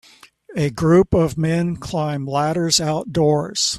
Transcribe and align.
A 0.55 0.71
group 0.71 1.13
of 1.13 1.37
men 1.37 1.77
climb 1.77 2.25
ladders 2.25 2.81
outdoors 2.81 3.69